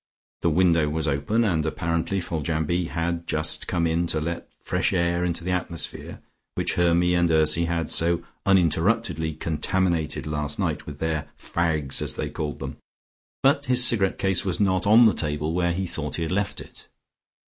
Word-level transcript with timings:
The 0.41 0.49
window 0.49 0.89
was 0.89 1.07
open, 1.07 1.43
and 1.43 1.63
apparently 1.63 2.19
Foljambe 2.19 2.87
had 2.87 3.27
just 3.27 3.67
come 3.67 3.85
in 3.85 4.07
to 4.07 4.19
let 4.19 4.49
fresh 4.59 4.93
air 4.93 5.23
into 5.23 5.43
the 5.43 5.51
atmosphere 5.51 6.21
which 6.55 6.73
Hermy 6.73 7.13
and 7.13 7.29
Ursy 7.29 7.65
had 7.65 7.87
so 7.91 8.23
uninterruptedly 8.43 9.35
contaminated 9.35 10.25
last 10.25 10.57
night 10.57 10.87
with 10.87 10.97
their 10.97 11.29
"fags" 11.39 12.01
as 12.01 12.15
they 12.15 12.31
called 12.31 12.57
them, 12.57 12.77
but 13.43 13.65
his 13.65 13.85
cigarette 13.85 14.17
case 14.17 14.43
was 14.43 14.59
not 14.59 14.87
on 14.87 15.05
the 15.05 15.13
table 15.13 15.53
where 15.53 15.71
he 15.71 15.85
thought 15.85 16.15
he 16.15 16.23
had 16.23 16.31
left 16.31 16.59
it. 16.59 16.87